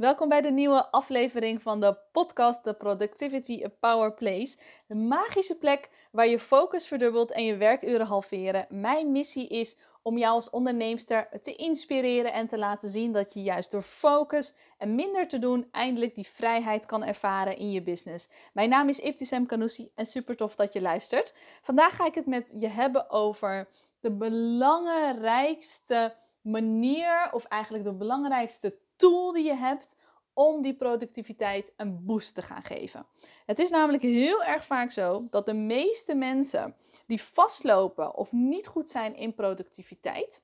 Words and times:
Welkom 0.00 0.28
bij 0.28 0.40
de 0.40 0.50
nieuwe 0.50 0.90
aflevering 0.90 1.62
van 1.62 1.80
de 1.80 1.96
podcast 2.12 2.62
The 2.62 2.74
Productivity 2.74 3.64
Power 3.80 4.14
Place. 4.14 4.58
De 4.86 4.96
magische 4.96 5.58
plek 5.58 5.90
waar 6.12 6.28
je 6.28 6.38
focus 6.38 6.86
verdubbelt 6.86 7.30
en 7.30 7.44
je 7.44 7.56
werkuren 7.56 8.06
halveren. 8.06 8.66
Mijn 8.68 9.12
missie 9.12 9.48
is 9.48 9.78
om 10.02 10.18
jou 10.18 10.34
als 10.34 10.50
onderneemster 10.50 11.28
te 11.42 11.56
inspireren 11.56 12.32
en 12.32 12.46
te 12.46 12.58
laten 12.58 12.88
zien 12.88 13.12
dat 13.12 13.34
je 13.34 13.42
juist 13.42 13.70
door 13.70 13.82
focus 13.82 14.54
en 14.78 14.94
minder 14.94 15.28
te 15.28 15.38
doen 15.38 15.68
eindelijk 15.70 16.14
die 16.14 16.26
vrijheid 16.26 16.86
kan 16.86 17.04
ervaren 17.04 17.56
in 17.56 17.70
je 17.70 17.82
business. 17.82 18.30
Mijn 18.52 18.68
naam 18.68 18.88
is 18.88 19.00
Iftisem 19.00 19.46
Kanoussi 19.46 19.90
en 19.94 20.06
super 20.06 20.36
tof 20.36 20.54
dat 20.54 20.72
je 20.72 20.80
luistert. 20.80 21.34
Vandaag 21.62 21.96
ga 21.96 22.06
ik 22.06 22.14
het 22.14 22.26
met 22.26 22.54
je 22.58 22.68
hebben 22.68 23.10
over 23.10 23.68
de 24.00 24.10
belangrijkste 24.10 26.16
manier 26.40 27.28
of 27.32 27.44
eigenlijk 27.44 27.84
de 27.84 27.94
belangrijkste 27.94 28.78
tool 29.00 29.32
die 29.32 29.44
je 29.44 29.54
hebt 29.54 29.96
om 30.32 30.62
die 30.62 30.74
productiviteit 30.74 31.72
een 31.76 32.04
boost 32.04 32.34
te 32.34 32.42
gaan 32.42 32.62
geven. 32.62 33.06
Het 33.46 33.58
is 33.58 33.70
namelijk 33.70 34.02
heel 34.02 34.44
erg 34.44 34.64
vaak 34.64 34.90
zo 34.90 35.26
dat 35.30 35.46
de 35.46 35.54
meeste 35.54 36.14
mensen 36.14 36.76
die 37.06 37.22
vastlopen 37.22 38.14
of 38.14 38.32
niet 38.32 38.66
goed 38.66 38.90
zijn 38.90 39.16
in 39.16 39.34
productiviteit, 39.34 40.42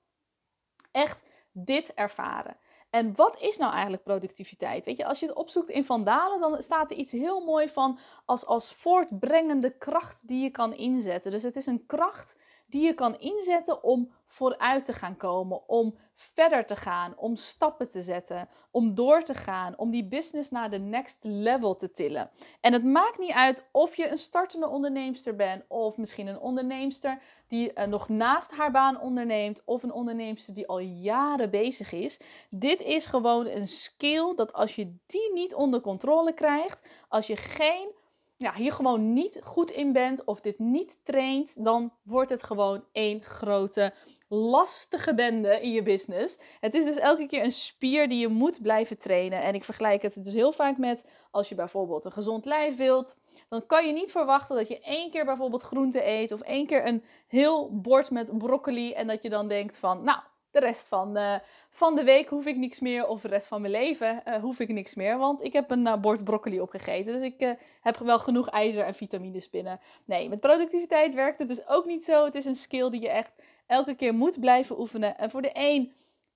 echt 0.91 1.25
dit 1.53 1.95
ervaren. 1.95 2.57
En 2.91 3.15
wat 3.15 3.41
is 3.41 3.57
nou 3.57 3.73
eigenlijk 3.73 4.03
productiviteit? 4.03 4.85
Weet 4.85 4.97
je, 4.97 5.07
als 5.07 5.21
je 5.21 5.27
het 5.27 5.35
opzoekt 5.35 5.69
in 5.69 5.85
Vandalen, 5.85 6.41
dan 6.41 6.63
staat 6.63 6.91
er 6.91 6.97
iets 6.97 7.13
heel 7.13 7.45
mooi 7.45 7.69
van 7.69 7.99
als, 8.25 8.47
als 8.47 8.73
voortbrengende 8.73 9.71
kracht 9.71 10.29
die 10.29 10.43
je 10.43 10.51
kan 10.51 10.75
inzetten. 10.75 11.31
Dus 11.31 11.43
het 11.43 11.57
is 11.57 11.67
een 11.67 11.87
kracht 11.87 12.39
die 12.67 12.85
je 12.85 12.95
kan 12.95 13.19
inzetten 13.19 13.83
om 13.83 14.13
vooruit 14.27 14.85
te 14.85 14.93
gaan 14.93 15.17
komen, 15.17 15.69
om 15.69 15.97
verder 16.15 16.67
te 16.67 16.77
gaan, 16.77 17.15
om 17.17 17.37
stappen 17.37 17.89
te 17.89 18.03
zetten, 18.03 18.49
om 18.71 18.95
door 18.95 19.23
te 19.23 19.35
gaan, 19.35 19.79
om 19.79 19.91
die 19.91 20.05
business 20.05 20.51
naar 20.51 20.71
de 20.71 20.79
next 20.79 21.19
level 21.23 21.77
te 21.77 21.91
tillen. 21.91 22.31
En 22.61 22.73
het 22.73 22.85
maakt 22.85 23.19
niet 23.19 23.33
uit 23.33 23.65
of 23.73 23.97
je 23.97 24.09
een 24.11 24.19
startende 24.19 24.69
onderneemster 24.69 25.37
bent 25.37 25.65
of 25.69 25.97
misschien 25.97 26.27
een 26.27 26.39
onderneemster 26.39 27.19
die 27.49 27.73
uh, 27.75 27.85
nog 27.85 28.09
naast 28.09 28.51
haar 28.51 28.71
baan 28.71 29.01
onderneemt 29.01 29.63
of 29.65 29.83
een 29.83 29.93
onderneemster 29.93 30.55
die 30.55 30.67
al 30.67 30.79
jaren 30.79 31.51
bezig 31.51 31.93
is. 31.93 32.21
Dit 32.51 32.81
is 32.81 33.07
gewoon 33.07 33.47
een 33.47 33.69
skill 33.69 34.35
dat 34.35 34.53
als 34.53 34.75
je 34.75 34.97
die 35.07 35.33
niet 35.33 35.55
onder 35.55 35.81
controle 35.81 36.33
krijgt, 36.33 36.89
als 37.09 37.27
je 37.27 37.37
geen 37.37 37.95
ja, 38.39 38.55
hier 38.55 38.73
gewoon 38.73 39.13
niet 39.13 39.41
goed 39.43 39.71
in 39.71 39.93
bent 39.93 40.25
of 40.25 40.41
dit 40.41 40.59
niet 40.59 40.99
traint, 41.05 41.65
dan 41.65 41.93
wordt 42.03 42.31
het 42.31 42.43
gewoon 42.43 42.85
één 42.93 43.23
grote 43.23 43.93
lastige 44.29 45.15
bende 45.15 45.61
in 45.61 45.73
je 45.73 45.83
business. 45.83 46.39
Het 46.61 46.75
is 46.75 46.85
dus 46.85 46.97
elke 46.97 47.27
keer 47.27 47.45
een 47.45 47.53
spier 47.53 48.09
die 48.09 48.19
je 48.19 48.29
moet 48.29 48.63
blijven 48.63 48.99
trainen. 48.99 49.43
En 49.43 49.55
ik 49.55 49.65
vergelijk 49.65 50.03
het 50.03 50.25
dus 50.25 50.35
heel 50.35 50.53
vaak 50.53 50.79
met 50.79 51.05
als 51.31 51.49
je 51.49 51.55
bijvoorbeeld 51.55 52.05
een 52.05 52.13
gezond 52.13 52.45
lijf 52.45 52.77
wilt. 52.77 53.17
Dan 53.49 53.67
kan 53.67 53.87
je 53.87 53.93
niet 53.93 54.11
verwachten 54.11 54.57
dat 54.57 54.69
je 54.69 54.81
één 54.81 55.11
keer 55.11 55.25
bijvoorbeeld 55.25 55.63
groente 55.63 56.07
eet 56.07 56.33
of 56.33 56.41
één 56.41 56.67
keer 56.67 56.87
een 56.87 57.05
heel 57.27 57.81
bord 57.81 58.11
met 58.11 58.39
broccoli 58.39 58.93
en 58.93 59.07
dat 59.07 59.23
je 59.23 59.29
dan 59.29 59.49
denkt 59.49 59.79
van, 59.79 60.03
nou, 60.03 60.19
de 60.61 60.67
rest 60.67 60.89
van, 60.89 61.17
uh, 61.17 61.35
van 61.71 61.95
de 61.95 62.05
week 62.05 62.29
hoef 62.29 62.47
ik 62.47 62.57
niks 62.57 62.81
meer. 62.81 63.07
Of 63.07 63.21
de 63.21 63.29
rest 63.29 63.47
van 63.47 63.61
mijn 63.61 63.73
leven 63.73 64.23
uh, 64.29 64.35
hoef 64.35 64.61
ik 64.61 64.69
niks 64.69 64.95
meer. 64.95 65.19
Want 65.19 65.43
ik 65.43 65.53
heb 65.53 65.71
een 65.71 65.87
uh, 65.87 65.97
bord 65.97 66.25
broccoli 66.25 66.61
opgegeten. 66.61 67.13
Dus 67.13 67.23
ik 67.23 67.57
heb 67.81 67.97
wel 67.97 68.19
genoeg 68.19 68.49
ijzer 68.51 68.85
en 68.85 68.95
vitamines 68.95 69.51
binnen. 69.51 69.81
Nee, 70.05 70.29
met 70.29 70.41
productiviteit 70.41 71.15
werkt 71.15 71.39
het 71.39 71.49
dus 71.49 71.69
ook 71.69 71.85
niet 71.87 72.05
zo. 72.05 72.25
Het 72.25 72.35
is 72.35 72.45
een 72.45 72.55
skill 72.55 72.91
die 72.91 73.01
je 73.01 73.09
echt 73.09 73.43
elke 73.67 73.95
keer 73.95 74.15
moet 74.15 74.41
blijven 74.41 74.79
oefenen. 74.79 75.19
En 75.19 75.31
voor 75.31 75.43
de 75.43 75.51
een 75.53 75.93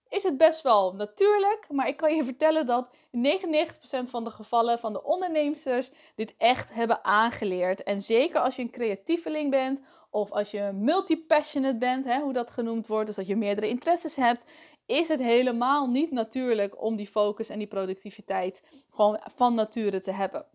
is 0.09 0.23
het 0.23 0.37
best 0.37 0.63
wel 0.63 0.95
natuurlijk. 0.95 1.67
Maar 1.69 1.89
ik 1.89 1.97
kan 1.97 2.15
je 2.15 2.25
vertellen 2.33 2.67
dat 2.67 2.91
in 3.11 3.41
99% 3.41 4.11
van 4.11 4.25
de 4.25 4.31
gevallen 4.31 4.79
van 4.79 4.93
de 4.93 5.03
onderneemsters 5.03 5.91
dit 6.15 6.35
echt 6.39 6.75
hebben 6.75 7.05
aangeleerd. 7.05 7.83
En 7.83 8.01
zeker 8.01 8.41
als 8.41 8.57
je 8.57 8.63
een 8.63 8.71
creatieveling 8.71 9.51
bent 9.51 9.81
of 10.11 10.33
als 10.33 10.51
je 10.51 10.71
multi-passionate 10.75 11.79
bent, 11.79 12.05
hè, 12.05 12.21
hoe 12.21 12.33
dat 12.33 12.51
genoemd 12.51 12.87
wordt, 12.87 13.07
dus 13.07 13.17
dat 13.17 13.27
je 13.27 13.37
meerdere 13.37 13.69
interesses 13.69 14.17
hebt, 14.17 14.45
is 14.87 15.09
het 15.09 15.21
helemaal 15.21 15.87
niet 15.87 16.11
natuurlijk 16.11 16.83
om 16.83 16.97
die 16.97 17.07
focus 17.07 17.49
en 17.49 17.59
die 17.59 17.67
productiviteit 17.67 18.63
gewoon 18.91 19.21
van 19.35 19.55
nature 19.55 20.01
te 20.01 20.13
hebben. 20.13 20.47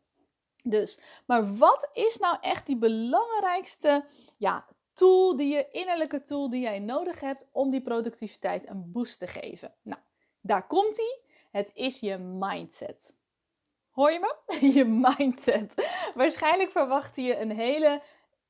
Dus, 0.64 1.00
maar 1.26 1.58
wat 1.58 1.90
is 1.94 2.18
nou 2.18 2.38
echt 2.42 2.66
die 2.66 2.78
belangrijkste 2.78 4.06
ja, 4.38 4.66
tool, 4.94 5.36
die 5.36 5.56
je 5.56 5.68
innerlijke 5.72 6.22
tool 6.22 6.50
die 6.50 6.62
jij 6.62 6.80
nodig 6.80 7.20
hebt 7.20 7.48
om 7.52 7.70
die 7.70 7.82
productiviteit 7.82 8.70
een 8.70 8.92
boost 8.92 9.20
te 9.20 9.28
geven? 9.28 9.74
Nou, 9.82 10.02
daar 10.42 10.68
komt 10.68 10.98
ie. 10.98 11.24
Het 11.52 11.72
is 11.74 12.00
je 12.00 12.18
mindset. 12.18 13.14
Hoor 13.92 14.12
je 14.12 14.20
me? 14.20 14.36
Je 14.76 14.86
mindset. 14.86 15.74
Waarschijnlijk 16.16 16.72
verwacht 16.72 17.16
je 17.16 17.40
een 17.40 17.52
hele 17.52 18.02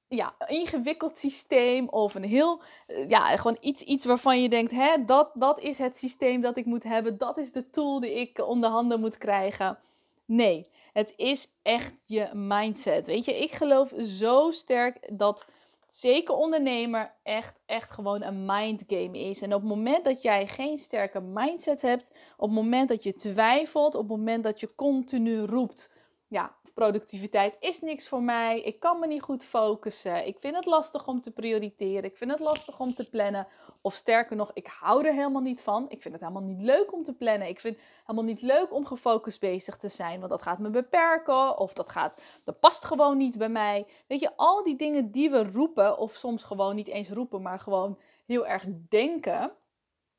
ja, 0.08 0.36
ingewikkeld 0.48 1.18
systeem 1.18 1.90
of 1.90 2.16
een 2.16 2.24
heel, 2.24 2.62
eh, 2.88 3.08
ja, 3.08 3.38
gewoon 3.38 3.58
iets, 3.62 3.82
iets 3.82 4.06
waarvan 4.06 4.42
je 4.42 4.50
denkt, 4.50 4.72
hè, 4.72 5.06
dat, 5.06 5.32
dat 5.34 5.60
is 5.60 5.78
het 5.78 5.98
systeem 5.98 6.42
dat 6.42 6.58
ik 6.58 6.66
moet 6.66 6.84
hebben, 6.84 7.18
dat 7.18 7.38
is 7.38 7.52
de 7.52 7.70
tool 7.70 8.00
die 8.00 8.14
ik 8.14 8.48
onder 8.48 8.70
handen 8.70 9.00
moet 9.00 9.18
krijgen. 9.18 9.80
Nee, 10.26 10.66
het 10.94 11.14
is 11.18 11.48
echt 11.62 11.94
je 12.06 12.30
mindset. 12.34 13.08
Weet 13.08 13.26
je, 13.26 13.42
ik 13.42 13.52
geloof 13.52 13.94
zo 13.98 14.52
sterk 14.52 15.18
dat 15.18 15.48
zeker 15.90 16.36
ondernemer 16.36 17.14
echt, 17.24 17.60
echt 17.66 17.92
gewoon 17.92 18.22
een 18.22 18.46
mindgame 18.46 19.20
is. 19.20 19.42
En 19.42 19.54
op 19.54 19.60
het 19.60 19.70
moment 19.70 20.06
dat 20.06 20.22
jij 20.22 20.48
geen 20.48 20.78
sterke 20.78 21.22
mindset 21.22 21.82
hebt, 21.82 22.18
op 22.38 22.48
het 22.48 22.58
moment 22.58 22.90
dat 22.90 23.04
je 23.04 23.14
twijfelt, 23.14 23.96
op 23.96 24.10
het 24.10 24.18
moment 24.18 24.44
dat 24.44 24.60
je 24.60 24.76
continu 24.76 25.40
roept, 25.40 25.92
ja, 26.28 26.56
productiviteit 26.76 27.58
is 27.60 27.82
niks 27.82 28.08
voor 28.08 28.22
mij. 28.22 28.62
Ik 28.62 28.80
kan 28.80 29.00
me 29.00 29.08
niet 29.08 29.22
goed 29.22 29.44
focussen. 29.44 30.28
Ik 30.28 30.40
vind 30.40 30.56
het 30.56 30.66
lastig 30.66 31.08
om 31.08 31.22
te 31.22 31.32
prioriteren. 31.32 32.04
Ik 32.04 32.18
vind 32.18 32.32
het 32.32 32.40
lastig 32.40 32.80
om 32.80 32.94
te 32.94 33.10
plannen. 33.10 33.48
Of 33.82 33.94
sterker 33.94 34.36
nog, 34.36 34.52
ik 34.54 34.68
hou 34.68 35.08
er 35.08 35.14
helemaal 35.14 35.42
niet 35.42 35.62
van. 35.62 35.86
Ik 35.90 36.02
vind 36.02 36.14
het 36.14 36.24
helemaal 36.24 36.50
niet 36.50 36.62
leuk 36.62 36.94
om 36.94 37.04
te 37.04 37.14
plannen. 37.14 37.48
Ik 37.48 37.60
vind 37.60 37.76
het 37.76 37.86
helemaal 38.06 38.24
niet 38.24 38.42
leuk 38.42 38.74
om 38.74 38.86
gefocust 38.86 39.40
bezig 39.40 39.78
te 39.78 39.90
zijn. 39.90 40.20
Want 40.20 40.32
dat 40.32 40.42
gaat 40.42 40.60
me 40.60 40.70
beperken. 40.70 41.58
Of 41.58 41.74
dat, 41.74 41.90
gaat, 41.90 42.22
dat 42.44 42.60
past 42.60 42.86
gewoon 42.86 43.18
niet 43.18 43.38
bij 43.38 43.50
mij. 43.50 43.88
Weet 44.08 44.20
je, 44.20 44.32
al 44.36 44.64
die 44.64 44.76
dingen 44.76 45.12
die 45.12 45.30
we 45.30 45.44
roepen. 45.44 45.98
Of 45.98 46.14
soms 46.14 46.44
gewoon 46.44 46.76
niet 46.76 46.88
eens 46.88 47.10
roepen, 47.10 47.42
maar 47.42 47.60
gewoon 47.60 48.00
heel 48.26 48.48
erg 48.48 48.66
denken 48.90 49.52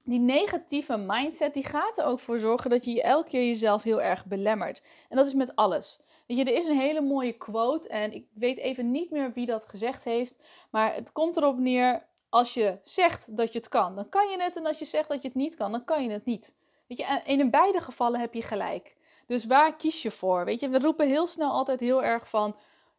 die 0.07 0.21
negatieve 0.21 0.97
mindset 0.97 1.55
die 1.55 1.65
gaat 1.67 1.99
er 1.99 2.05
ook 2.05 2.19
voor 2.21 2.39
zorgen 2.39 2.71
dat 2.71 2.85
je 2.85 3.03
elke 3.03 3.29
keer 3.29 3.47
jezelf 3.47 3.83
heel 3.83 4.03
erg 4.03 4.27
belemmert. 4.27 4.83
En 5.09 5.17
dat 5.17 5.27
is 5.27 5.35
met 5.35 5.57
alles. 5.57 6.01
Weet 6.27 6.37
je, 6.37 6.45
er 6.45 6.57
is 6.57 6.67
een 6.67 6.79
hele 6.79 7.01
mooie 7.01 7.33
quote 7.33 7.89
en 7.89 8.13
ik 8.13 8.27
weet 8.35 8.59
even 8.59 8.91
niet 8.91 9.11
meer 9.11 9.33
wie 9.33 9.47
dat 9.47 9.69
gezegd 9.69 10.05
heeft, 10.05 10.43
maar 10.71 10.95
het 10.95 11.13
komt 11.13 11.37
erop 11.37 11.59
neer: 11.59 12.07
als 12.29 12.55
je 12.55 12.79
zegt 12.83 13.37
dat 13.37 13.53
je 13.53 13.59
het 13.59 13.69
kan, 13.69 13.95
dan 13.95 14.09
kan 14.09 14.31
je 14.31 14.43
het. 14.43 14.57
En 14.57 14.67
als 14.67 14.79
je 14.79 14.85
zegt 14.85 15.09
dat 15.09 15.23
je 15.23 15.29
het 15.29 15.37
niet 15.37 15.55
kan, 15.55 15.73
dan 15.73 15.85
kan 15.85 16.03
je 16.03 16.11
het 16.11 16.25
niet. 16.25 16.55
Weet 16.87 16.99
je, 16.99 17.21
in 17.25 17.51
beide 17.51 17.81
gevallen 17.81 18.21
heb 18.21 18.35
je 18.35 18.43
gelijk. 18.43 18.97
Dus 19.27 19.45
waar 19.45 19.77
kies 19.77 20.03
je 20.03 20.11
voor? 20.11 20.45
Weet 20.45 20.61
je, 20.61 20.69
we 20.69 20.79
roepen 20.79 21.07
heel 21.09 21.27
snel 21.27 21.51
altijd 21.51 21.81
heel 21.81 22.03
erg 22.05 22.29
van: 22.29 22.57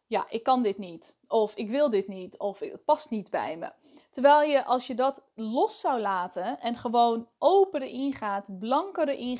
ja, 0.08 0.26
ik 0.28 0.42
kan 0.42 0.62
dit 0.62 0.78
niet. 0.78 1.16
Of 1.26 1.54
ik 1.54 1.70
wil 1.70 1.90
dit 1.90 2.08
niet. 2.08 2.38
Of 2.38 2.58
het 2.58 2.84
past 2.84 3.10
niet 3.10 3.30
bij 3.30 3.56
me. 3.56 3.72
Terwijl 4.10 4.50
je, 4.50 4.64
als 4.64 4.86
je 4.86 4.94
dat 4.94 5.24
los 5.34 5.80
zou 5.80 6.00
laten 6.00 6.60
en 6.60 6.76
gewoon 6.76 7.28
open 7.38 7.82
erin 7.82 8.12
gaat, 8.12 8.58
blanker 8.58 9.08
erin 9.08 9.38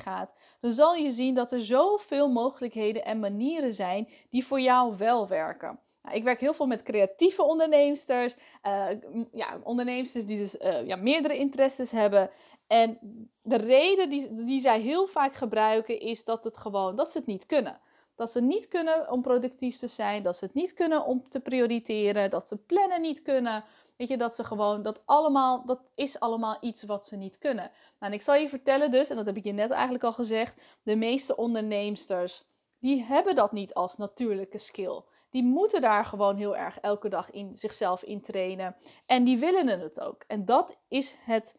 dan 0.60 0.72
zal 0.72 0.94
je 0.94 1.10
zien 1.10 1.34
dat 1.34 1.52
er 1.52 1.60
zoveel 1.60 2.28
mogelijkheden 2.28 3.04
en 3.04 3.20
manieren 3.20 3.74
zijn 3.74 4.08
die 4.30 4.46
voor 4.46 4.60
jou 4.60 4.96
wel 4.96 5.26
werken. 5.26 5.80
Nou, 6.02 6.16
ik 6.16 6.24
werk 6.24 6.40
heel 6.40 6.54
veel 6.54 6.66
met 6.66 6.82
creatieve 6.82 7.42
onderneemsters, 7.42 8.34
uh, 8.66 8.86
ja, 9.32 9.58
onderneemsters 9.62 10.26
die 10.26 10.38
dus 10.38 10.54
uh, 10.54 10.86
ja, 10.86 10.96
meerdere 10.96 11.36
interesses 11.36 11.90
hebben. 11.90 12.30
En 12.66 12.98
de 13.40 13.56
reden 13.56 14.08
die, 14.08 14.44
die 14.44 14.60
zij 14.60 14.80
heel 14.80 15.06
vaak 15.06 15.34
gebruiken 15.34 16.00
is 16.00 16.24
dat, 16.24 16.44
het 16.44 16.56
gewoon, 16.56 16.96
dat 16.96 17.10
ze 17.10 17.18
het 17.18 17.26
niet 17.26 17.46
kunnen. 17.46 17.80
Dat 18.18 18.30
ze 18.30 18.40
niet 18.40 18.68
kunnen 18.68 19.10
om 19.10 19.22
productief 19.22 19.76
te 19.76 19.86
zijn, 19.86 20.22
dat 20.22 20.36
ze 20.36 20.44
het 20.44 20.54
niet 20.54 20.72
kunnen 20.72 21.04
om 21.04 21.28
te 21.28 21.40
prioriteren, 21.40 22.30
dat 22.30 22.48
ze 22.48 22.56
plannen 22.56 23.00
niet 23.00 23.22
kunnen. 23.22 23.64
Weet 23.96 24.08
je, 24.08 24.16
dat 24.16 24.34
ze 24.34 24.44
gewoon, 24.44 24.82
dat 24.82 25.02
allemaal, 25.04 25.66
dat 25.66 25.80
is 25.94 26.20
allemaal 26.20 26.56
iets 26.60 26.82
wat 26.82 27.06
ze 27.06 27.16
niet 27.16 27.38
kunnen. 27.38 27.64
Nou, 27.64 27.72
en 27.98 28.12
ik 28.12 28.22
zal 28.22 28.34
je 28.34 28.48
vertellen 28.48 28.90
dus, 28.90 29.10
en 29.10 29.16
dat 29.16 29.26
heb 29.26 29.36
ik 29.36 29.44
je 29.44 29.52
net 29.52 29.70
eigenlijk 29.70 30.04
al 30.04 30.12
gezegd, 30.12 30.60
de 30.82 30.96
meeste 30.96 31.36
onderneemsters, 31.36 32.44
die 32.78 33.02
hebben 33.02 33.34
dat 33.34 33.52
niet 33.52 33.74
als 33.74 33.96
natuurlijke 33.96 34.58
skill. 34.58 35.02
Die 35.30 35.44
moeten 35.44 35.80
daar 35.80 36.04
gewoon 36.04 36.36
heel 36.36 36.56
erg 36.56 36.78
elke 36.80 37.08
dag 37.08 37.30
in 37.30 37.54
zichzelf 37.54 38.02
in 38.02 38.20
trainen. 38.20 38.76
En 39.06 39.24
die 39.24 39.38
willen 39.38 39.66
het 39.66 40.00
ook. 40.00 40.24
En 40.26 40.44
dat 40.44 40.78
is 40.88 41.16
het 41.20 41.58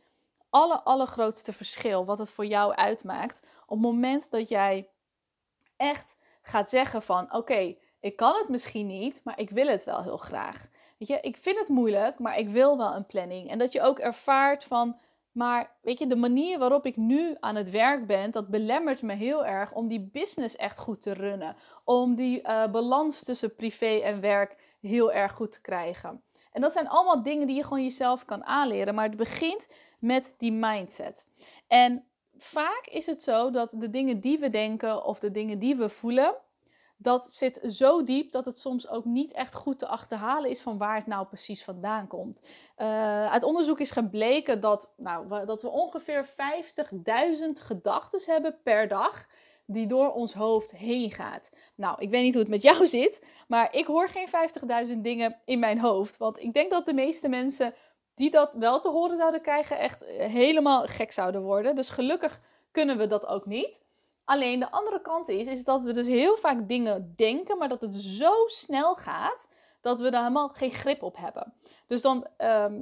aller, 0.50 0.82
allergrootste 0.82 1.54
verschil 1.54 2.06
wat 2.06 2.18
het 2.18 2.30
voor 2.30 2.46
jou 2.46 2.74
uitmaakt. 2.74 3.42
Op 3.62 3.70
het 3.70 3.80
moment 3.80 4.32
dat 4.32 4.50
jij 4.50 4.90
echt 5.78 6.18
gaat 6.50 6.70
zeggen 6.70 7.02
van, 7.02 7.34
oké, 7.34 7.76
ik 8.00 8.16
kan 8.16 8.36
het 8.36 8.50
misschien 8.50 8.88
niet, 8.88 9.22
maar 9.24 9.40
ik 9.40 9.50
wil 9.50 9.68
het 9.68 9.84
wel 9.84 10.04
heel 10.04 10.18
graag. 10.18 10.68
Weet 10.98 11.08
je, 11.08 11.18
ik 11.22 11.38
vind 11.38 11.60
het 11.60 11.70
moeilijk, 11.70 12.20
maar 12.20 12.38
ik 12.38 12.50
wil 12.50 12.78
wel 12.78 12.96
een 12.96 13.06
planning. 13.06 13.50
En 13.50 13.58
dat 13.60 13.72
je 13.72 13.82
ook 13.82 14.00
ervaart 14.00 14.64
van 14.64 15.00
Maar 15.32 15.76
weet 15.82 16.00
je, 16.00 16.08
de 16.08 16.16
manier 16.16 16.60
waarop 16.60 16.86
ik 16.86 16.98
nu 16.98 17.36
aan 17.40 17.56
het 17.56 17.70
werk 17.70 18.08
ben, 18.08 18.32
dat 18.32 18.48
belemmert 18.48 19.02
me 19.02 19.14
heel 19.14 19.46
erg 19.46 19.72
om 19.72 19.88
die 19.88 20.10
business 20.12 20.56
echt 20.56 20.78
goed 20.80 21.02
te 21.02 21.14
runnen. 21.14 21.56
Om 21.84 22.16
die 22.16 22.42
uh, 22.42 22.72
balans 22.72 23.24
tussen 23.24 23.56
privé 23.56 24.00
en 24.00 24.22
werk 24.22 24.78
heel 24.82 25.12
erg 25.12 25.32
goed 25.32 25.52
te 25.52 25.62
krijgen. 25.62 26.24
En 26.52 26.62
dat 26.62 26.72
zijn 26.72 26.88
allemaal 26.88 27.24
dingen 27.24 27.48
die 27.48 27.56
je 27.56 27.64
gewoon 27.64 27.84
jezelf 27.84 28.26
kan 28.26 28.46
aanleren. 28.46 28.96
Maar 28.96 29.08
het 29.08 29.18
begint 29.18 29.68
met 30.00 30.34
die 30.38 30.52
mindset. 30.52 31.26
En 31.68 32.09
vaak 32.40 32.88
is 32.92 33.06
het 33.06 33.22
zo 33.22 33.52
dat 33.52 33.76
de 33.78 33.90
dingen 33.90 34.20
die 34.20 34.40
we 34.40 34.50
denken 34.50 35.06
of 35.06 35.20
de 35.20 35.32
dingen 35.32 35.60
die 35.60 35.76
we 35.76 35.90
voelen, 35.90 36.36
dat 37.02 37.32
zit 37.32 37.60
zo 37.64 38.04
diep 38.04 38.32
dat 38.32 38.46
het 38.46 38.60
soms 38.60 38.90
ook 38.90 39.06
niet 39.06 39.32
echt 39.32 39.54
goed 39.54 39.80
te 39.80 39.88
achterhalen 39.88 40.50
is 40.50 40.62
van 40.62 40.78
waar 40.78 40.96
het 40.96 41.08
nou 41.08 41.28
precies 41.28 41.64
vandaan 41.64 42.08
komt. 42.08 42.48
Uh, 42.78 43.32
uit 43.32 43.44
onderzoek 43.44 43.80
is 43.80 43.92
gebleken 43.92 44.60
dat, 44.60 44.94
nou, 44.98 45.46
dat 45.46 45.62
we 45.62 45.70
ongeveer 45.70 46.26
50.000 46.28 46.34
gedachten 47.52 48.22
hebben 48.26 48.58
per 48.64 48.88
dag 48.88 49.28
die 49.66 49.88
door 49.88 50.12
ons 50.12 50.34
hoofd 50.34 50.72
heen 50.72 51.12
gaat. 51.12 51.52
Nou, 51.76 51.96
ik 52.00 52.10
weet 52.10 52.24
niet 52.24 52.34
hoe 52.34 52.42
het 52.42 52.52
met 52.52 52.62
jou 52.62 52.88
zit, 52.98 53.26
maar 53.48 53.76
ik 53.76 53.86
hoor 53.86 54.10
geen 54.10 54.28
50.000 54.88 54.98
dingen 54.98 55.40
in 55.46 55.60
mijn 55.60 55.80
hoofd. 55.80 56.18
Want 56.18 56.40
ik 56.40 56.54
denk 56.54 56.72
dat 56.72 56.86
de 56.86 56.94
meeste 56.94 57.30
mensen 57.30 57.74
die 58.20 58.32
dat 58.32 58.54
wel 58.54 58.80
te 58.80 58.90
horen 58.90 59.18
zouden 59.18 59.42
krijgen, 59.42 59.78
echt 59.80 60.06
helemaal 60.08 60.86
gek 60.86 61.12
zouden 61.12 61.42
worden. 61.42 61.76
Dus 61.76 61.90
gelukkig 61.90 62.40
kunnen 62.72 62.98
we 62.98 63.08
dat 63.08 63.26
ook 63.26 63.46
niet. 63.46 63.84
Alleen 64.26 64.60
de 64.60 64.72
andere 64.72 65.02
kant 65.02 65.30
is, 65.30 65.48
is 65.48 65.64
dat 65.64 65.84
we 65.84 65.94
dus 65.94 66.08
heel 66.08 66.38
vaak 66.38 66.68
dingen 66.68 67.14
denken, 67.16 67.58
maar 67.58 67.70
dat 67.70 67.82
het 67.82 67.94
zo 67.94 68.32
snel 68.46 68.96
gaat 68.96 69.48
dat 69.82 70.00
we 70.00 70.10
daar 70.10 70.22
helemaal 70.22 70.48
geen 70.48 70.72
grip 70.72 71.04
op 71.04 71.18
hebben. 71.18 71.54
Dus 71.88 72.02
dan, 72.02 72.16
um, 72.18 72.28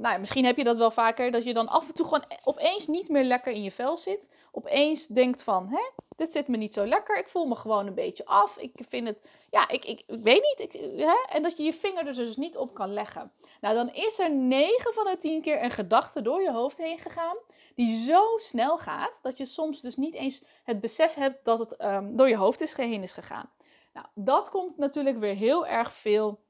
ja, 0.00 0.18
misschien 0.18 0.44
heb 0.44 0.56
je 0.56 0.64
dat 0.64 0.78
wel 0.78 0.90
vaker, 0.90 1.30
dat 1.30 1.44
je 1.44 1.52
dan 1.52 1.68
af 1.68 1.88
en 1.88 1.94
toe 1.94 2.04
gewoon 2.04 2.24
opeens 2.44 2.86
niet 2.86 3.08
meer 3.08 3.24
lekker 3.24 3.52
in 3.52 3.62
je 3.62 3.70
vel 3.70 3.96
zit. 3.96 4.28
Opeens 4.52 5.06
denkt 5.06 5.42
van, 5.42 5.68
hè, 5.68 5.90
dit 6.16 6.32
zit 6.32 6.48
me 6.48 6.56
niet 6.56 6.74
zo 6.74 6.86
lekker, 6.86 7.18
ik 7.18 7.28
voel 7.28 7.46
me 7.46 7.56
gewoon 7.56 7.86
een 7.86 7.94
beetje 7.94 8.26
af. 8.26 8.56
Ik 8.56 8.72
vind 8.88 9.06
het, 9.06 9.22
ja, 9.50 9.68
ik, 9.68 9.84
ik, 9.84 10.02
ik 10.06 10.22
weet 10.22 10.42
niet. 10.42 10.60
Ik, 10.60 10.72
hè? 10.96 11.26
En 11.28 11.42
dat 11.42 11.56
je 11.56 11.62
je 11.62 11.72
vinger 11.72 12.06
er 12.06 12.14
dus 12.14 12.36
niet 12.36 12.56
op 12.56 12.74
kan 12.74 12.92
leggen. 12.92 13.32
Nou, 13.60 13.74
dan 13.74 13.94
is 13.94 14.18
er 14.18 14.30
9 14.30 14.94
van 14.94 15.04
de 15.04 15.16
10 15.18 15.42
keer 15.42 15.62
een 15.62 15.70
gedachte 15.70 16.22
door 16.22 16.42
je 16.42 16.52
hoofd 16.52 16.76
heen 16.76 16.98
gegaan, 16.98 17.36
die 17.74 18.04
zo 18.04 18.22
snel 18.36 18.78
gaat, 18.78 19.18
dat 19.22 19.36
je 19.36 19.44
soms 19.44 19.80
dus 19.80 19.96
niet 19.96 20.14
eens 20.14 20.44
het 20.64 20.80
besef 20.80 21.14
hebt 21.14 21.44
dat 21.44 21.58
het 21.58 21.82
um, 21.82 22.16
door 22.16 22.28
je 22.28 22.36
hoofd 22.36 22.60
is 22.60 22.76
heen 22.76 23.02
is 23.02 23.12
gegaan. 23.12 23.50
Nou, 23.92 24.06
dat 24.14 24.50
komt 24.50 24.76
natuurlijk 24.76 25.18
weer 25.18 25.34
heel 25.34 25.66
erg 25.66 25.92
veel 25.92 26.40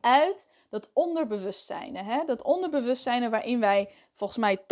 uit 0.00 0.48
dat 0.70 0.90
onderbewustzijn. 0.92 1.96
Hè? 1.96 2.24
Dat 2.24 2.42
onderbewustzijn 2.42 3.30
waarin 3.30 3.60
wij 3.60 3.90
volgens 4.12 4.38
mij 4.38 4.58
80% 4.58 4.62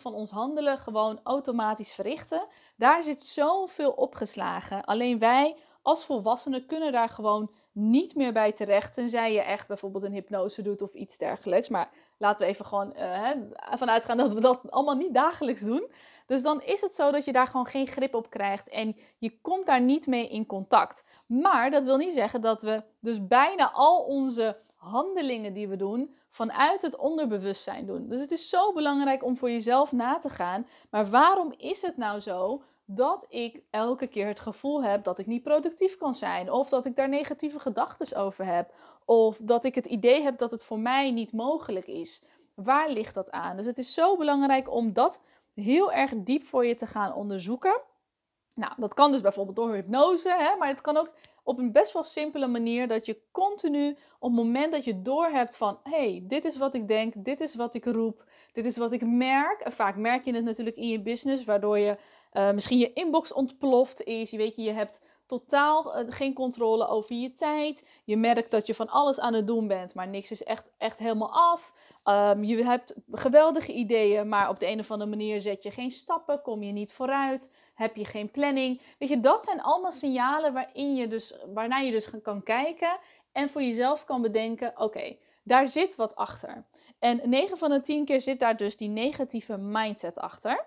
van 0.00 0.14
ons 0.14 0.30
handelen 0.30 0.78
gewoon 0.78 1.20
automatisch 1.22 1.92
verrichten. 1.92 2.46
Daar 2.76 3.02
zit 3.02 3.22
zoveel 3.22 3.90
opgeslagen. 3.90 4.84
Alleen 4.84 5.18
wij 5.18 5.56
als 5.82 6.04
volwassenen 6.04 6.66
kunnen 6.66 6.92
daar 6.92 7.08
gewoon 7.08 7.50
niet 7.72 8.14
meer 8.14 8.32
bij 8.32 8.52
terecht. 8.52 8.94
Tenzij 8.94 9.32
je 9.32 9.40
echt 9.40 9.68
bijvoorbeeld 9.68 10.04
een 10.04 10.12
hypnose 10.12 10.62
doet 10.62 10.82
of 10.82 10.94
iets 10.94 11.18
dergelijks. 11.18 11.68
Maar 11.68 11.90
laten 12.18 12.46
we 12.46 12.52
even 12.52 12.66
gewoon 12.66 12.94
uh, 12.96 13.30
vanuit 13.74 14.04
gaan 14.04 14.16
dat 14.16 14.32
we 14.32 14.40
dat 14.40 14.70
allemaal 14.70 14.96
niet 14.96 15.14
dagelijks 15.14 15.60
doen. 15.60 15.90
Dus 16.30 16.42
dan 16.42 16.62
is 16.62 16.80
het 16.80 16.92
zo 16.92 17.10
dat 17.10 17.24
je 17.24 17.32
daar 17.32 17.46
gewoon 17.46 17.66
geen 17.66 17.86
grip 17.86 18.14
op 18.14 18.30
krijgt 18.30 18.68
en 18.68 18.96
je 19.18 19.40
komt 19.40 19.66
daar 19.66 19.80
niet 19.80 20.06
mee 20.06 20.28
in 20.28 20.46
contact. 20.46 21.04
Maar 21.26 21.70
dat 21.70 21.84
wil 21.84 21.96
niet 21.96 22.12
zeggen 22.12 22.40
dat 22.40 22.62
we 22.62 22.82
dus 23.00 23.26
bijna 23.26 23.70
al 23.70 24.02
onze 24.02 24.56
handelingen 24.76 25.52
die 25.52 25.68
we 25.68 25.76
doen 25.76 26.14
vanuit 26.28 26.82
het 26.82 26.96
onderbewustzijn 26.96 27.86
doen. 27.86 28.08
Dus 28.08 28.20
het 28.20 28.30
is 28.30 28.48
zo 28.48 28.72
belangrijk 28.72 29.24
om 29.24 29.36
voor 29.36 29.50
jezelf 29.50 29.92
na 29.92 30.18
te 30.18 30.28
gaan. 30.28 30.66
Maar 30.90 31.06
waarom 31.06 31.54
is 31.56 31.82
het 31.82 31.96
nou 31.96 32.20
zo 32.20 32.62
dat 32.84 33.26
ik 33.28 33.62
elke 33.70 34.06
keer 34.06 34.26
het 34.26 34.40
gevoel 34.40 34.82
heb 34.82 35.04
dat 35.04 35.18
ik 35.18 35.26
niet 35.26 35.42
productief 35.42 35.96
kan 35.96 36.14
zijn? 36.14 36.52
Of 36.52 36.68
dat 36.68 36.86
ik 36.86 36.96
daar 36.96 37.08
negatieve 37.08 37.58
gedachten 37.58 38.16
over 38.16 38.44
heb? 38.44 38.74
Of 39.04 39.38
dat 39.42 39.64
ik 39.64 39.74
het 39.74 39.86
idee 39.86 40.22
heb 40.22 40.38
dat 40.38 40.50
het 40.50 40.64
voor 40.64 40.78
mij 40.78 41.10
niet 41.10 41.32
mogelijk 41.32 41.86
is? 41.86 42.24
Waar 42.54 42.90
ligt 42.90 43.14
dat 43.14 43.30
aan? 43.30 43.56
Dus 43.56 43.66
het 43.66 43.78
is 43.78 43.94
zo 43.94 44.16
belangrijk 44.16 44.72
om 44.72 44.92
dat 44.92 45.22
heel 45.54 45.92
erg 45.92 46.12
diep 46.16 46.44
voor 46.44 46.66
je 46.66 46.74
te 46.74 46.86
gaan 46.86 47.14
onderzoeken. 47.14 47.80
Nou, 48.54 48.72
dat 48.76 48.94
kan 48.94 49.12
dus 49.12 49.20
bijvoorbeeld 49.20 49.56
door 49.56 49.74
hypnose, 49.74 50.34
hè, 50.38 50.56
maar 50.56 50.68
het 50.68 50.80
kan 50.80 50.96
ook 50.96 51.12
op 51.42 51.58
een 51.58 51.72
best 51.72 51.92
wel 51.92 52.02
simpele 52.02 52.46
manier 52.46 52.88
dat 52.88 53.06
je 53.06 53.22
continu 53.32 53.90
op 54.18 54.30
het 54.30 54.44
moment 54.44 54.72
dat 54.72 54.84
je 54.84 55.02
doorhebt 55.02 55.56
van 55.56 55.78
hey, 55.82 56.24
dit 56.26 56.44
is 56.44 56.56
wat 56.56 56.74
ik 56.74 56.88
denk, 56.88 57.12
dit 57.16 57.40
is 57.40 57.54
wat 57.54 57.74
ik 57.74 57.84
roep, 57.84 58.24
dit 58.52 58.64
is 58.64 58.76
wat 58.76 58.92
ik 58.92 59.06
merk. 59.06 59.60
En 59.60 59.72
vaak 59.72 59.96
merk 59.96 60.24
je 60.24 60.34
het 60.34 60.44
natuurlijk 60.44 60.76
in 60.76 60.88
je 60.88 61.00
business, 61.00 61.44
waardoor 61.44 61.78
je 61.78 61.98
uh, 62.32 62.50
misschien 62.50 62.78
je 62.78 62.92
inbox 62.92 63.32
ontploft 63.32 64.02
is. 64.02 64.30
Je 64.30 64.36
weet 64.36 64.56
je, 64.56 64.62
je 64.62 64.72
hebt 64.72 65.06
totaal 65.30 65.98
uh, 65.98 66.06
geen 66.08 66.34
controle 66.34 66.88
over 66.88 67.16
je 67.16 67.32
tijd. 67.32 67.86
Je 68.04 68.16
merkt 68.16 68.50
dat 68.50 68.66
je 68.66 68.74
van 68.74 68.88
alles 68.88 69.20
aan 69.20 69.34
het 69.34 69.46
doen 69.46 69.66
bent, 69.66 69.94
maar 69.94 70.08
niks 70.08 70.30
is 70.30 70.42
echt, 70.42 70.70
echt 70.78 70.98
helemaal 70.98 71.32
af. 71.32 71.72
Um, 72.04 72.44
je 72.44 72.64
hebt 72.64 72.94
geweldige 73.10 73.72
ideeën, 73.72 74.28
maar 74.28 74.48
op 74.48 74.60
de 74.60 74.66
een 74.66 74.80
of 74.80 74.90
andere 74.90 75.10
manier 75.10 75.40
zet 75.40 75.62
je 75.62 75.70
geen 75.70 75.90
stappen, 75.90 76.42
kom 76.42 76.62
je 76.62 76.72
niet 76.72 76.92
vooruit, 76.92 77.52
heb 77.74 77.96
je 77.96 78.04
geen 78.04 78.30
planning. 78.30 78.80
Weet 78.98 79.08
je, 79.08 79.20
dat 79.20 79.44
zijn 79.44 79.62
allemaal 79.62 79.92
signalen 79.92 80.52
waarin 80.52 80.94
je 80.94 81.08
dus, 81.08 81.34
waarnaar 81.54 81.84
je 81.84 81.90
dus 81.90 82.10
kan 82.22 82.42
kijken 82.42 82.98
en 83.32 83.48
voor 83.48 83.62
jezelf 83.62 84.04
kan 84.04 84.22
bedenken: 84.22 84.72
oké, 84.76 85.16
daar 85.42 85.66
zit 85.66 85.96
wat 85.96 86.16
achter. 86.16 86.64
En 86.98 87.20
9 87.24 87.56
van 87.56 87.70
de 87.70 87.80
10 87.80 88.04
keer 88.04 88.20
zit 88.20 88.40
daar 88.40 88.56
dus 88.56 88.76
die 88.76 88.88
negatieve 88.88 89.56
mindset 89.56 90.18
achter. 90.18 90.66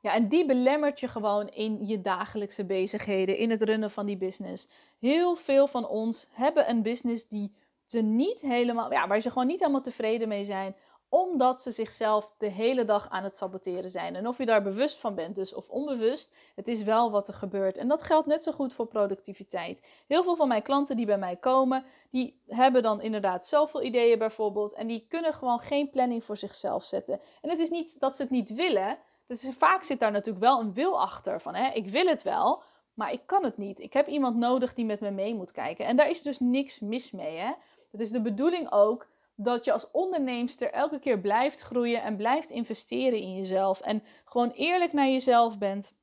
Ja, 0.00 0.14
en 0.14 0.28
die 0.28 0.46
belemmert 0.46 1.00
je 1.00 1.08
gewoon 1.08 1.48
in 1.48 1.86
je 1.86 2.00
dagelijkse 2.00 2.64
bezigheden, 2.64 3.36
in 3.36 3.50
het 3.50 3.62
runnen 3.62 3.90
van 3.90 4.06
die 4.06 4.16
business. 4.16 4.68
Heel 4.98 5.36
veel 5.36 5.66
van 5.66 5.88
ons 5.88 6.26
hebben 6.30 6.70
een 6.70 6.82
business 6.82 7.28
die 7.28 7.54
ze 7.86 8.00
niet 8.00 8.40
helemaal, 8.40 8.92
ja, 8.92 9.06
waar 9.06 9.20
ze 9.20 9.28
gewoon 9.28 9.46
niet 9.46 9.60
helemaal 9.60 9.80
tevreden 9.80 10.28
mee 10.28 10.44
zijn, 10.44 10.76
omdat 11.08 11.62
ze 11.62 11.70
zichzelf 11.70 12.34
de 12.38 12.46
hele 12.46 12.84
dag 12.84 13.10
aan 13.10 13.24
het 13.24 13.36
saboteren 13.36 13.90
zijn. 13.90 14.16
En 14.16 14.28
of 14.28 14.38
je 14.38 14.46
daar 14.46 14.62
bewust 14.62 14.98
van 14.98 15.14
bent, 15.14 15.36
dus 15.36 15.54
of 15.54 15.68
onbewust, 15.68 16.34
het 16.54 16.68
is 16.68 16.82
wel 16.82 17.10
wat 17.10 17.28
er 17.28 17.34
gebeurt. 17.34 17.76
En 17.76 17.88
dat 17.88 18.02
geldt 18.02 18.26
net 18.26 18.42
zo 18.42 18.52
goed 18.52 18.74
voor 18.74 18.86
productiviteit. 18.86 19.86
Heel 20.06 20.22
veel 20.22 20.36
van 20.36 20.48
mijn 20.48 20.62
klanten 20.62 20.96
die 20.96 21.06
bij 21.06 21.18
mij 21.18 21.36
komen, 21.36 21.84
die 22.10 22.40
hebben 22.46 22.82
dan 22.82 23.00
inderdaad 23.00 23.46
zoveel 23.46 23.82
ideeën 23.82 24.18
bijvoorbeeld, 24.18 24.72
en 24.72 24.86
die 24.86 25.06
kunnen 25.08 25.34
gewoon 25.34 25.60
geen 25.60 25.90
planning 25.90 26.24
voor 26.24 26.36
zichzelf 26.36 26.84
zetten. 26.84 27.20
En 27.40 27.50
het 27.50 27.58
is 27.58 27.70
niet 27.70 28.00
dat 28.00 28.16
ze 28.16 28.22
het 28.22 28.30
niet 28.30 28.54
willen. 28.54 28.98
Dus 29.26 29.46
vaak 29.58 29.82
zit 29.82 30.00
daar 30.00 30.12
natuurlijk 30.12 30.44
wel 30.44 30.60
een 30.60 30.74
wil 30.74 31.00
achter 31.00 31.40
van, 31.40 31.54
hè, 31.54 31.70
ik 31.72 31.88
wil 31.88 32.06
het 32.06 32.22
wel, 32.22 32.62
maar 32.94 33.12
ik 33.12 33.20
kan 33.26 33.44
het 33.44 33.56
niet. 33.56 33.80
Ik 33.80 33.92
heb 33.92 34.06
iemand 34.06 34.36
nodig 34.36 34.74
die 34.74 34.84
met 34.84 35.00
me 35.00 35.10
mee 35.10 35.34
moet 35.34 35.52
kijken. 35.52 35.86
En 35.86 35.96
daar 35.96 36.10
is 36.10 36.22
dus 36.22 36.40
niks 36.40 36.80
mis 36.80 37.10
mee. 37.10 37.36
Hè? 37.36 37.52
Het 37.90 38.00
is 38.00 38.10
de 38.10 38.20
bedoeling 38.20 38.72
ook 38.72 39.08
dat 39.34 39.64
je 39.64 39.72
als 39.72 39.90
onderneemster 39.90 40.70
elke 40.72 40.98
keer 40.98 41.20
blijft 41.20 41.60
groeien 41.60 42.02
en 42.02 42.16
blijft 42.16 42.50
investeren 42.50 43.18
in 43.18 43.34
jezelf. 43.34 43.80
En 43.80 44.02
gewoon 44.24 44.50
eerlijk 44.50 44.92
naar 44.92 45.08
jezelf 45.08 45.58
bent. 45.58 45.94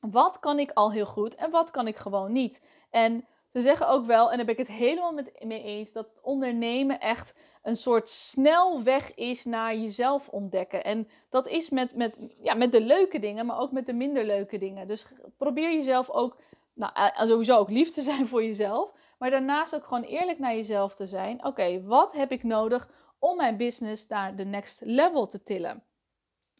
Wat 0.00 0.38
kan 0.38 0.58
ik 0.58 0.70
al 0.70 0.92
heel 0.92 1.06
goed 1.06 1.34
en 1.34 1.50
wat 1.50 1.70
kan 1.70 1.86
ik 1.86 1.96
gewoon 1.96 2.32
niet? 2.32 2.66
En 2.90 3.24
ze 3.52 3.60
zeggen 3.60 3.88
ook 3.88 4.04
wel, 4.04 4.30
en 4.30 4.36
daar 4.36 4.46
ben 4.46 4.58
ik 4.58 4.66
het 4.66 4.76
helemaal 4.76 5.12
met, 5.12 5.44
mee 5.44 5.62
eens, 5.62 5.92
dat 5.92 6.08
het 6.08 6.20
ondernemen 6.22 7.00
echt 7.00 7.34
een 7.62 7.76
soort 7.76 8.08
snelweg 8.08 9.14
is 9.14 9.44
naar 9.44 9.76
jezelf 9.76 10.28
ontdekken. 10.28 10.84
En 10.84 11.08
dat 11.28 11.46
is 11.46 11.70
met, 11.70 11.94
met, 11.94 12.38
ja, 12.42 12.54
met 12.54 12.72
de 12.72 12.80
leuke 12.80 13.18
dingen, 13.18 13.46
maar 13.46 13.60
ook 13.60 13.72
met 13.72 13.86
de 13.86 13.92
minder 13.92 14.24
leuke 14.24 14.58
dingen. 14.58 14.88
Dus 14.88 15.06
probeer 15.36 15.72
jezelf 15.72 16.10
ook, 16.10 16.36
nou, 16.74 16.92
sowieso 17.26 17.58
ook 17.58 17.70
lief 17.70 17.90
te 17.90 18.02
zijn 18.02 18.26
voor 18.26 18.44
jezelf. 18.44 18.92
Maar 19.18 19.30
daarnaast 19.30 19.74
ook 19.74 19.84
gewoon 19.84 20.02
eerlijk 20.02 20.38
naar 20.38 20.54
jezelf 20.54 20.94
te 20.94 21.06
zijn. 21.06 21.44
Oké, 21.44 21.82
wat 21.82 22.12
heb 22.12 22.32
ik 22.32 22.42
nodig 22.42 22.90
om 23.18 23.36
mijn 23.36 23.56
business 23.56 24.06
naar 24.06 24.36
de 24.36 24.44
next 24.44 24.80
level 24.84 25.26
te 25.26 25.42
tillen? 25.42 25.82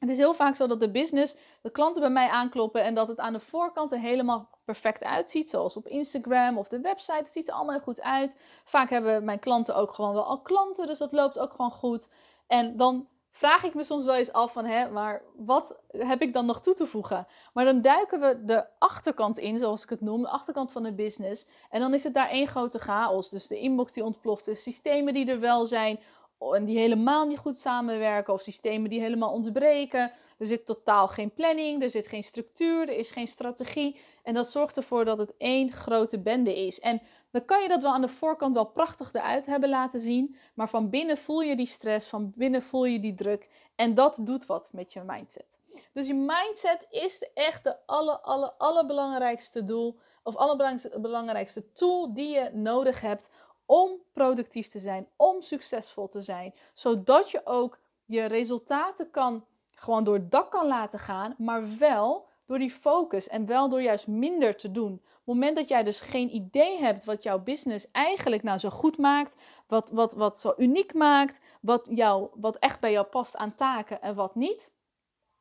Het 0.01 0.11
is 0.11 0.17
heel 0.17 0.35
vaak 0.35 0.55
zo 0.55 0.67
dat 0.67 0.81
de 0.81 0.91
business, 0.91 1.37
de 1.63 1.71
klanten 1.71 2.01
bij 2.01 2.11
mij 2.11 2.29
aankloppen 2.29 2.83
en 2.83 2.95
dat 2.95 3.09
het 3.09 3.19
aan 3.19 3.33
de 3.33 3.41
voorkant 3.41 3.93
er 3.93 3.99
helemaal 3.99 4.49
perfect 4.65 5.05
uitziet. 5.05 5.49
Zoals 5.49 5.77
op 5.77 5.87
Instagram 5.87 6.59
of 6.59 6.69
de 6.69 6.81
website. 6.81 7.19
Het 7.19 7.33
ziet 7.33 7.49
er 7.49 7.55
allemaal 7.55 7.81
goed 7.81 8.03
uit. 8.03 8.37
Vaak 8.65 8.91
hebben 8.91 9.25
mijn 9.25 9.39
klanten 9.39 9.75
ook 9.75 9.93
gewoon 9.93 10.13
wel 10.15 10.25
al 10.25 10.41
klanten, 10.41 10.87
dus 10.87 10.99
dat 10.99 11.13
loopt 11.13 11.39
ook 11.39 11.51
gewoon 11.51 11.71
goed. 11.71 12.09
En 12.47 12.77
dan 12.77 13.09
vraag 13.31 13.65
ik 13.65 13.75
me 13.75 13.85
soms 13.85 14.05
wel 14.05 14.15
eens 14.15 14.33
af 14.33 14.53
van, 14.53 14.65
hè, 14.65 14.91
maar 14.91 15.23
wat 15.37 15.81
heb 15.89 16.23
ik 16.23 16.33
dan 16.33 16.47
nog 16.47 16.61
toe 16.61 16.75
te 16.75 16.87
voegen? 16.87 17.27
Maar 17.53 17.65
dan 17.65 17.81
duiken 17.81 18.21
we 18.21 18.45
de 18.45 18.65
achterkant 18.79 19.39
in, 19.39 19.59
zoals 19.59 19.83
ik 19.83 19.91
het 19.91 20.01
noem, 20.01 20.23
de 20.23 20.29
achterkant 20.29 20.73
van 20.73 20.83
de 20.83 20.93
business. 20.93 21.47
En 21.71 21.81
dan 21.81 21.95
is 21.95 22.05
het 22.05 22.15
daar 22.15 22.29
één 22.29 22.47
grote 22.47 22.79
chaos. 22.79 23.29
Dus 23.31 23.47
de 23.47 23.59
inbox 23.59 23.93
die 23.93 24.05
ontploft, 24.05 24.45
de 24.45 24.55
systemen 24.55 25.15
die 25.15 25.31
er 25.31 25.41
wel 25.41 25.67
zijn, 25.67 26.01
en 26.41 26.65
die 26.65 26.79
helemaal 26.79 27.27
niet 27.27 27.39
goed 27.39 27.59
samenwerken 27.59 28.33
of 28.33 28.41
systemen 28.41 28.91
die 28.91 29.01
helemaal 29.01 29.33
ontbreken. 29.33 30.13
Er 30.39 30.47
zit 30.47 30.67
totaal 30.67 31.09
geen 31.09 31.31
planning, 31.35 31.83
er 31.83 31.91
zit 31.91 32.09
geen 32.09 32.25
structuur, 32.25 32.89
er 32.89 32.97
is 32.97 33.11
geen 33.11 33.29
strategie. 33.29 34.01
En 34.23 34.35
dat 34.35 34.51
zorgt 34.51 34.77
ervoor 34.77 35.05
dat 35.05 35.19
het 35.19 35.37
één 35.37 35.73
grote 35.73 36.19
bende 36.19 36.67
is. 36.67 36.81
En 36.81 37.01
dan 37.31 37.45
kan 37.45 37.63
je 37.63 37.69
dat 37.69 37.83
wel 37.83 37.93
aan 37.93 38.01
de 38.01 38.09
voorkant 38.09 38.55
wel 38.55 38.67
prachtig 38.67 39.13
eruit 39.13 39.47
hebben 39.47 39.69
laten 39.69 40.01
zien, 40.01 40.37
maar 40.55 40.69
van 40.69 40.91
binnen 40.91 41.17
voel 41.17 41.41
je 41.41 41.57
die 41.57 41.67
stress, 41.67 42.09
van 42.09 42.33
binnen 42.37 42.63
voel 42.63 42.85
je 42.85 43.01
die 43.01 43.15
druk 43.15 43.49
en 43.75 43.95
dat 43.95 44.21
doet 44.23 44.47
wat 44.47 44.69
met 44.73 44.93
je 44.93 45.01
mindset. 45.07 45.59
Dus 45.93 46.07
je 46.07 46.15
mindset 46.15 46.87
is 46.91 47.31
echt 47.35 47.65
de 47.65 47.77
aller, 47.87 48.19
aller, 48.19 48.51
allerbelangrijkste 48.51 49.65
doel 49.65 49.99
of 50.23 50.37
allerbelangrijkste 50.37 51.73
tool 51.73 52.15
die 52.15 52.29
je 52.29 52.51
nodig 52.53 53.01
hebt 53.01 53.31
om 53.67 53.91
productief 54.13 54.69
te 54.69 54.79
zijn, 54.79 55.09
succesvol 55.45 56.09
te 56.09 56.23
zijn, 56.23 56.55
zodat 56.75 57.31
je 57.31 57.41
ook 57.45 57.79
je 58.05 58.25
resultaten 58.25 59.11
kan 59.11 59.45
gewoon 59.71 60.05
door 60.05 60.15
het 60.15 60.31
dak 60.31 60.51
kan 60.51 60.67
laten 60.67 60.99
gaan, 60.99 61.35
maar 61.39 61.79
wel 61.79 62.29
door 62.47 62.59
die 62.59 62.71
focus 62.71 63.29
en 63.29 63.47
wel 63.47 63.69
door 63.69 63.83
juist 63.83 64.07
minder 64.07 64.57
te 64.57 64.71
doen. 64.71 64.93
Op 64.93 65.01
het 65.03 65.25
moment 65.25 65.57
dat 65.57 65.69
jij 65.69 65.83
dus 65.83 66.01
geen 66.01 66.35
idee 66.35 66.79
hebt 66.79 67.05
wat 67.05 67.23
jouw 67.23 67.39
business 67.39 67.91
eigenlijk 67.91 68.43
nou 68.43 68.59
zo 68.59 68.71
goed 68.71 68.99
maakt, 68.99 69.37
wat, 69.67 69.91
wat, 69.91 70.15
wat 70.15 70.41
zo 70.41 70.55
uniek 70.57 70.95
maakt, 70.95 71.41
wat, 71.61 71.89
jou, 71.93 72.29
wat 72.35 72.57
echt 72.57 72.81
bij 72.81 72.93
jou 72.93 73.07
past 73.07 73.37
aan 73.37 73.55
taken 73.55 74.03
en 74.03 74.15
wat 74.15 74.35
niet, 74.35 74.73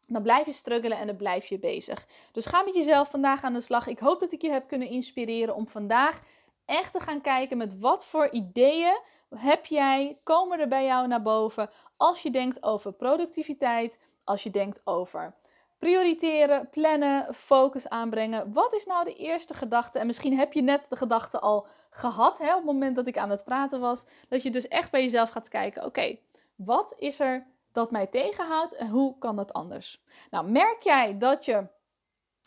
dan 0.07 0.23
blijf 0.23 0.45
je 0.45 0.51
struggelen 0.51 0.97
en 0.97 1.07
dan 1.07 1.15
blijf 1.15 1.45
je 1.45 1.59
bezig. 1.59 2.07
Dus 2.31 2.45
ga 2.45 2.61
met 2.61 2.75
jezelf 2.75 3.09
vandaag 3.09 3.43
aan 3.43 3.53
de 3.53 3.61
slag. 3.61 3.87
Ik 3.87 3.99
hoop 3.99 4.19
dat 4.19 4.31
ik 4.31 4.41
je 4.41 4.51
heb 4.51 4.67
kunnen 4.67 4.89
inspireren 4.89 5.55
om 5.55 5.67
vandaag 5.67 6.21
echt 6.65 6.91
te 6.91 6.99
gaan 6.99 7.21
kijken 7.21 7.57
met 7.57 7.79
wat 7.79 8.05
voor 8.05 8.29
ideeën 8.31 8.99
heb 9.36 9.65
jij, 9.65 10.19
komen 10.24 10.59
er 10.59 10.67
bij 10.67 10.86
jou 10.86 11.07
naar 11.07 11.21
boven 11.21 11.69
als 11.98 12.21
je 12.21 12.29
denkt 12.29 12.63
over 12.63 12.93
productiviteit, 12.93 14.00
als 14.24 14.43
je 14.43 14.50
denkt 14.50 14.81
over 14.83 15.33
prioriteren, 15.79 16.69
plannen, 16.69 17.33
focus 17.33 17.89
aanbrengen. 17.89 18.53
Wat 18.53 18.74
is 18.74 18.86
nou 18.86 19.03
de 19.03 19.15
eerste 19.15 19.53
gedachte? 19.53 20.00
En 20.00 20.05
misschien 20.05 20.38
heb 20.38 20.53
je 20.53 20.62
net 20.62 20.86
de 20.89 20.95
gedachte 20.95 21.39
al 21.39 21.67
gehad 21.89 22.38
hè, 22.38 22.50
op 22.50 22.55
het 22.55 22.65
moment 22.65 22.95
dat 22.95 23.07
ik 23.07 23.17
aan 23.17 23.29
het 23.29 23.43
praten 23.43 23.79
was. 23.79 24.05
Dat 24.29 24.43
je 24.43 24.51
dus 24.51 24.67
echt 24.67 24.91
bij 24.91 25.01
jezelf 25.01 25.29
gaat 25.29 25.48
kijken: 25.48 25.86
oké, 25.86 26.17
wat 26.55 26.93
is 26.98 27.19
er 27.19 27.45
dat 27.71 27.91
mij 27.91 28.07
tegenhoudt 28.07 28.75
en 28.75 28.89
hoe 28.89 29.17
kan 29.17 29.36
dat 29.36 29.53
anders? 29.53 30.03
Nou, 30.29 30.50
merk 30.50 30.81
jij 30.81 31.17
dat 31.17 31.45
je 31.45 31.67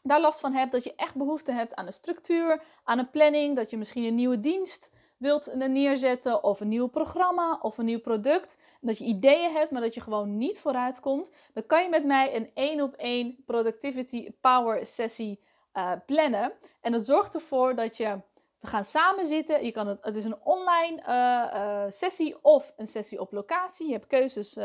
daar 0.02 0.20
last 0.20 0.40
van 0.40 0.52
hebt, 0.52 0.72
dat 0.72 0.84
je 0.84 0.94
echt 0.94 1.14
behoefte 1.14 1.52
hebt 1.52 1.74
aan 1.74 1.86
een 1.86 1.92
structuur, 1.92 2.62
aan 2.84 2.98
een 2.98 3.10
planning, 3.10 3.56
dat 3.56 3.70
je 3.70 3.76
misschien 3.76 4.04
een 4.04 4.14
nieuwe 4.14 4.40
dienst 4.40 4.90
wilt 5.22 5.54
neerzetten 5.54 6.44
of 6.44 6.60
een 6.60 6.68
nieuw 6.68 6.86
programma 6.86 7.58
of 7.62 7.78
een 7.78 7.84
nieuw 7.84 8.00
product, 8.00 8.58
dat 8.80 8.98
je 8.98 9.04
ideeën 9.04 9.52
hebt, 9.52 9.70
maar 9.70 9.80
dat 9.80 9.94
je 9.94 10.00
gewoon 10.00 10.36
niet 10.36 10.60
vooruit 10.60 11.00
komt, 11.00 11.30
dan 11.52 11.66
kan 11.66 11.82
je 11.82 11.88
met 11.88 12.04
mij 12.04 12.36
een 12.36 12.50
één 12.54 12.80
op 12.80 12.94
één 12.94 13.36
productivity 13.46 14.30
power 14.40 14.86
sessie 14.86 15.40
uh, 15.74 15.92
plannen. 16.06 16.52
En 16.80 16.92
dat 16.92 17.04
zorgt 17.06 17.34
ervoor 17.34 17.74
dat 17.74 17.96
je 17.96 18.20
we 18.60 18.66
gaan 18.68 18.84
samen 18.84 19.26
zitten. 19.26 19.64
Je 19.64 19.72
kan 19.72 19.86
het, 19.86 19.98
het 20.02 20.16
is 20.16 20.24
een 20.24 20.44
online 20.44 21.02
uh, 21.08 21.60
uh, 21.60 21.84
sessie 21.88 22.36
of 22.42 22.72
een 22.76 22.86
sessie 22.86 23.20
op 23.20 23.32
locatie. 23.32 23.86
Je 23.86 23.92
hebt 23.92 24.06
keuzes, 24.06 24.58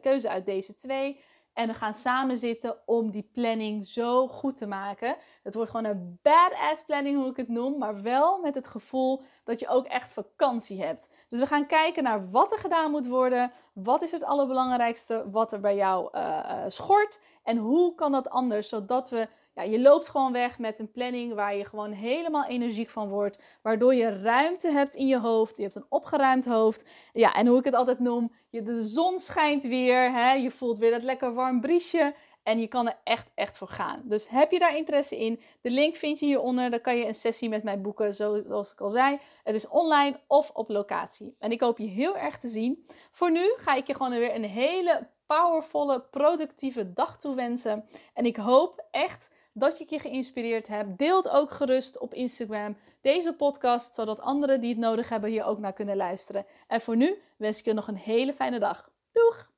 keuze 0.00 0.28
uit 0.28 0.46
deze 0.46 0.74
twee. 0.74 1.20
En 1.56 1.68
we 1.68 1.74
gaan 1.74 1.94
samen 1.94 2.36
zitten 2.36 2.76
om 2.84 3.10
die 3.10 3.30
planning 3.32 3.86
zo 3.86 4.28
goed 4.28 4.56
te 4.56 4.66
maken. 4.66 5.16
Het 5.42 5.54
wordt 5.54 5.70
gewoon 5.70 5.86
een 5.86 6.18
badass 6.22 6.84
planning, 6.86 7.16
hoe 7.16 7.30
ik 7.30 7.36
het 7.36 7.48
noem. 7.48 7.78
Maar 7.78 8.02
wel 8.02 8.40
met 8.40 8.54
het 8.54 8.66
gevoel 8.66 9.22
dat 9.44 9.60
je 9.60 9.68
ook 9.68 9.86
echt 9.86 10.12
vakantie 10.12 10.82
hebt. 10.82 11.08
Dus 11.28 11.38
we 11.38 11.46
gaan 11.46 11.66
kijken 11.66 12.02
naar 12.02 12.30
wat 12.30 12.52
er 12.52 12.58
gedaan 12.58 12.90
moet 12.90 13.06
worden. 13.06 13.52
Wat 13.72 14.02
is 14.02 14.10
het 14.12 14.24
allerbelangrijkste 14.24 15.30
wat 15.30 15.52
er 15.52 15.60
bij 15.60 15.76
jou 15.76 16.08
uh, 16.12 16.62
schort? 16.66 17.20
En 17.42 17.56
hoe 17.56 17.94
kan 17.94 18.12
dat 18.12 18.30
anders? 18.30 18.68
Zodat 18.68 19.10
we 19.10 19.28
ja, 19.56 19.62
je 19.62 19.80
loopt 19.80 20.08
gewoon 20.08 20.32
weg 20.32 20.58
met 20.58 20.78
een 20.78 20.90
planning 20.90 21.34
waar 21.34 21.56
je 21.56 21.64
gewoon 21.64 21.92
helemaal 21.92 22.46
energiek 22.46 22.90
van 22.90 23.08
wordt. 23.08 23.42
Waardoor 23.62 23.94
je 23.94 24.22
ruimte 24.22 24.70
hebt 24.70 24.94
in 24.94 25.06
je 25.06 25.18
hoofd. 25.18 25.56
Je 25.56 25.62
hebt 25.62 25.74
een 25.74 25.86
opgeruimd 25.88 26.44
hoofd. 26.44 26.88
Ja, 27.12 27.34
en 27.34 27.46
hoe 27.46 27.58
ik 27.58 27.64
het 27.64 27.74
altijd 27.74 27.98
noem, 27.98 28.32
je, 28.48 28.62
de 28.62 28.82
zon 28.82 29.18
schijnt 29.18 29.64
weer. 29.64 30.12
Hè, 30.12 30.32
je 30.32 30.50
voelt 30.50 30.78
weer 30.78 30.90
dat 30.90 31.02
lekker 31.02 31.34
warm 31.34 31.60
briesje. 31.60 32.14
En 32.42 32.60
je 32.60 32.66
kan 32.66 32.86
er 32.86 32.96
echt, 33.04 33.30
echt 33.34 33.56
voor 33.56 33.68
gaan. 33.68 34.02
Dus 34.04 34.28
heb 34.28 34.50
je 34.50 34.58
daar 34.58 34.76
interesse 34.76 35.18
in? 35.18 35.40
De 35.60 35.70
link 35.70 35.96
vind 35.96 36.18
je 36.18 36.26
hieronder. 36.26 36.70
Dan 36.70 36.80
kan 36.80 36.96
je 36.96 37.06
een 37.06 37.14
sessie 37.14 37.48
met 37.48 37.62
mij 37.62 37.80
boeken, 37.80 38.14
zoals 38.14 38.72
ik 38.72 38.80
al 38.80 38.90
zei. 38.90 39.18
Het 39.44 39.54
is 39.54 39.68
online 39.68 40.20
of 40.26 40.50
op 40.50 40.68
locatie. 40.68 41.36
En 41.38 41.50
ik 41.50 41.60
hoop 41.60 41.78
je 41.78 41.86
heel 41.86 42.16
erg 42.16 42.38
te 42.38 42.48
zien. 42.48 42.86
Voor 43.10 43.30
nu 43.30 43.54
ga 43.56 43.74
ik 43.74 43.86
je 43.86 43.94
gewoon 43.94 44.10
weer 44.10 44.34
een 44.34 44.44
hele 44.44 45.08
powervolle, 45.26 46.00
productieve 46.00 46.92
dag 46.92 47.18
toewensen. 47.18 47.84
En 48.14 48.26
ik 48.26 48.36
hoop 48.36 48.84
echt 48.90 49.34
dat 49.58 49.80
ik 49.80 49.90
je 49.90 49.98
geïnspireerd 49.98 50.66
heb. 50.66 50.96
Deelt 50.96 51.28
ook 51.28 51.50
gerust 51.50 51.98
op 51.98 52.14
Instagram 52.14 52.76
deze 53.00 53.32
podcast, 53.32 53.94
zodat 53.94 54.20
anderen 54.20 54.60
die 54.60 54.70
het 54.70 54.78
nodig 54.78 55.08
hebben 55.08 55.30
hier 55.30 55.44
ook 55.44 55.58
naar 55.58 55.72
kunnen 55.72 55.96
luisteren. 55.96 56.46
En 56.66 56.80
voor 56.80 56.96
nu 56.96 57.22
wens 57.36 57.58
ik 57.58 57.64
je 57.64 57.72
nog 57.72 57.88
een 57.88 57.96
hele 57.96 58.32
fijne 58.32 58.58
dag. 58.58 58.90
Doeg! 59.12 59.54